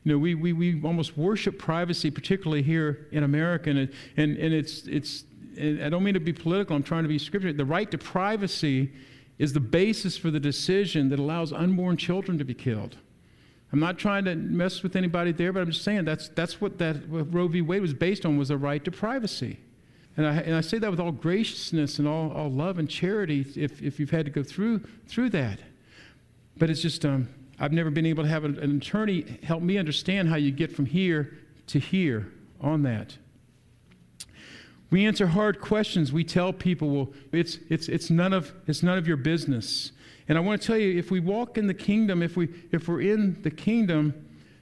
[0.04, 3.78] You know, we, we, we almost worship privacy, particularly here in America, and,
[4.16, 5.24] and, and it's, it's,
[5.58, 7.52] I don't mean to be political, I'm trying to be scriptural.
[7.54, 8.92] The right to privacy
[9.38, 12.96] is the basis for the decision that allows unborn children to be killed.
[13.72, 16.78] I'm not trying to mess with anybody there, but I'm just saying that's, that's what
[16.78, 17.60] that what Roe v.
[17.60, 19.58] Wade was based on was the right to privacy.
[20.16, 23.44] And I, and I say that with all graciousness and all, all love and charity
[23.54, 25.58] if, if you've had to go through, through that.
[26.56, 30.28] But it's just, um, I've never been able to have an, attorney help me understand
[30.28, 31.36] how you get from here
[31.68, 33.16] to here on that.
[34.90, 36.12] We answer hard questions.
[36.12, 39.92] We tell people, well, it's, it's, it's, none of, it's none of your business.
[40.28, 42.88] And I want to tell you, if we walk in the kingdom, if, we, if
[42.88, 44.14] we're in the kingdom,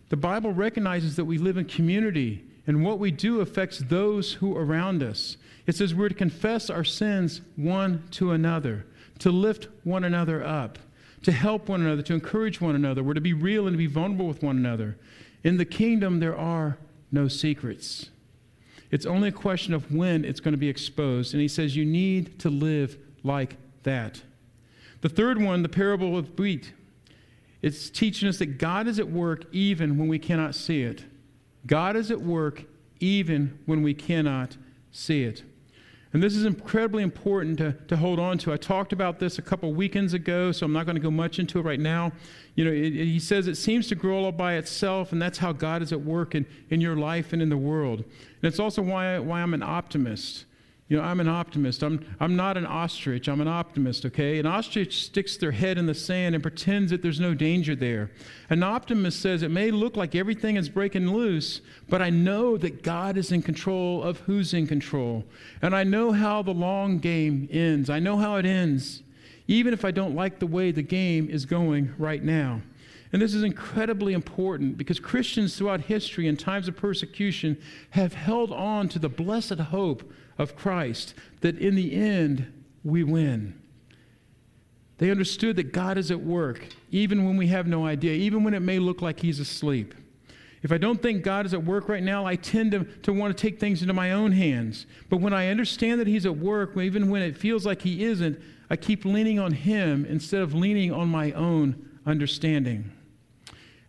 [0.08, 4.56] the Bible recognizes that we live in community and what we do affects those who
[4.56, 5.36] are around us.
[5.66, 8.86] It says we're to confess our sins one to another,
[9.20, 10.78] to lift one another up,
[11.22, 13.02] to help one another, to encourage one another.
[13.02, 14.98] We're to be real and to be vulnerable with one another.
[15.42, 16.78] In the kingdom, there are
[17.10, 18.10] no secrets.
[18.90, 21.32] It's only a question of when it's going to be exposed.
[21.32, 24.22] And he says you need to live like that.
[25.00, 26.72] The third one, the parable of wheat,
[27.62, 31.04] it's teaching us that God is at work even when we cannot see it.
[31.66, 32.64] God is at work
[33.00, 34.56] even when we cannot
[34.92, 35.42] see it.
[36.14, 38.52] And this is incredibly important to, to hold on to.
[38.52, 41.40] I talked about this a couple weekends ago, so I'm not going to go much
[41.40, 42.12] into it right now.
[42.54, 45.38] You know, it, it, he says it seems to grow all by itself, and that's
[45.38, 47.98] how God is at work in, in your life and in the world.
[47.98, 50.44] And it's also why, why I'm an optimist.
[50.88, 51.82] You know, I'm an optimist.
[51.82, 53.26] I'm, I'm not an ostrich.
[53.26, 54.38] I'm an optimist, okay?
[54.38, 58.10] An ostrich sticks their head in the sand and pretends that there's no danger there.
[58.50, 62.82] An optimist says it may look like everything is breaking loose, but I know that
[62.82, 65.24] God is in control of who's in control.
[65.62, 67.88] And I know how the long game ends.
[67.88, 69.02] I know how it ends,
[69.48, 72.60] even if I don't like the way the game is going right now.
[73.10, 77.56] And this is incredibly important because Christians throughout history in times of persecution
[77.90, 83.60] have held on to the blessed hope of Christ that in the end we win.
[84.98, 88.54] They understood that God is at work, even when we have no idea, even when
[88.54, 89.94] it may look like He's asleep.
[90.62, 93.36] If I don't think God is at work right now, I tend to, to want
[93.36, 94.86] to take things into my own hands.
[95.10, 98.40] But when I understand that He's at work, even when it feels like He isn't,
[98.70, 102.90] I keep leaning on Him instead of leaning on my own understanding.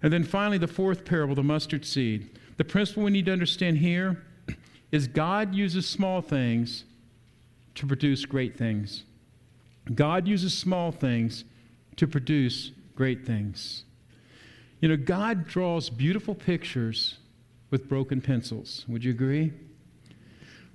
[0.02, 2.40] And then finally, the fourth parable, the mustard seed.
[2.58, 4.25] The principle we need to understand here
[4.96, 6.86] is God uses small things
[7.76, 9.04] to produce great things.
[9.94, 11.44] God uses small things
[11.98, 13.84] to produce great things.
[14.80, 17.18] You know, God draws beautiful pictures
[17.72, 18.86] with broken pencils.
[18.88, 19.52] Would you agree?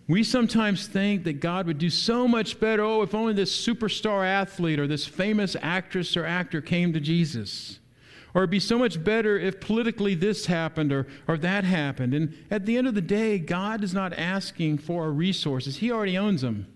[0.07, 2.83] We sometimes think that God would do so much better.
[2.83, 7.80] Oh, if only this superstar athlete or this famous actress or actor came to Jesus.
[8.35, 12.15] Or it'd be so much better if politically this happened or, or that happened.
[12.15, 15.91] And at the end of the day, God is not asking for our resources, He
[15.91, 16.67] already owns them.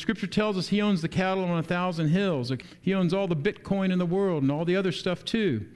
[0.00, 2.50] Scripture tells us he owns the cattle on a thousand hills.
[2.80, 5.66] He owns all the Bitcoin in the world and all the other stuff too.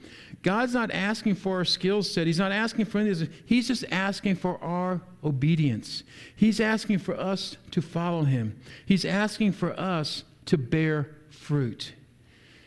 [0.41, 2.27] God's not asking for our skill set.
[2.27, 3.29] He's not asking for anything.
[3.45, 6.03] He's just asking for our obedience.
[6.35, 8.59] He's asking for us to follow him.
[8.85, 11.93] He's asking for us to bear fruit.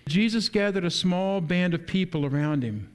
[0.08, 2.90] Jesus gathered a small band of people around him.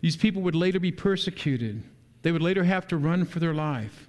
[0.00, 1.82] These people would later be persecuted.
[2.22, 4.08] They would later have to run for their life.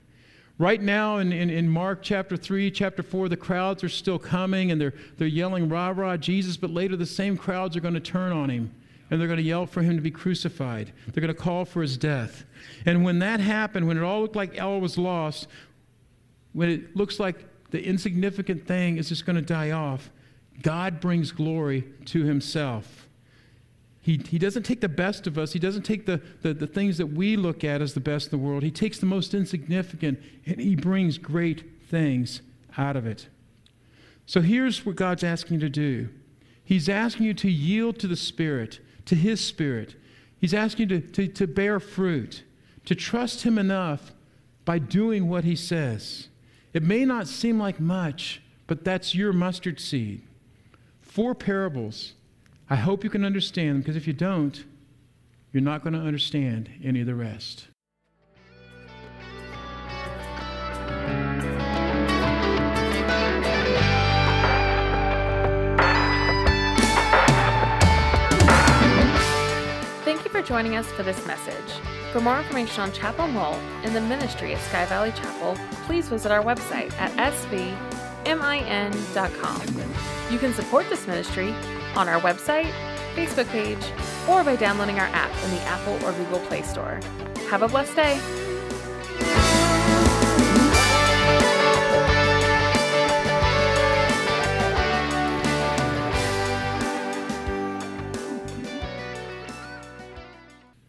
[0.60, 4.72] Right now in, in, in, Mark chapter 3, chapter 4, the crowds are still coming
[4.72, 8.00] and they're, they're yelling, rah, rah, Jesus, but later the same crowds are going to
[8.00, 8.74] turn on him
[9.10, 10.94] and they're going to yell for him to be crucified.
[11.08, 12.46] They're going to call for his death.
[12.86, 15.48] And when that happened, when it all looked like all was lost,
[16.54, 20.12] when it looks like the insignificant thing is just going to die off,
[20.64, 23.08] God brings glory to himself.
[24.02, 25.54] He, he doesn't take the best of us.
[25.54, 28.40] He doesn't take the, the, the things that we look at as the best in
[28.40, 28.64] the world.
[28.64, 32.42] He takes the most insignificant and he brings great things
[32.78, 33.28] out of it.
[34.26, 36.10] So here's what God's asking you to do
[36.66, 39.96] He's asking you to yield to the Spirit, to His Spirit.
[40.40, 42.44] He's asking you to, to, to bear fruit,
[42.86, 44.14] to trust Him enough
[44.66, 46.28] by doing what He says.
[46.74, 50.22] It may not seem like much, but that's your mustard seed.
[51.14, 52.14] Four parables
[52.72, 54.66] I hope you can understand them because if you don't,
[55.52, 57.68] you're not going to understand any of the rest.
[70.04, 71.54] Thank you for joining us for this message.
[72.12, 73.54] For more information on Chapel Mole
[73.84, 77.12] and the ministry at Sky Valley Chapel, please visit our website at
[78.26, 79.62] svmin.com.
[80.32, 81.54] You can support this ministry
[81.96, 82.72] on our website,
[83.16, 83.84] Facebook page,
[84.28, 87.00] or by downloading our app in the Apple or Google Play Store.
[87.50, 88.53] Have a blessed day.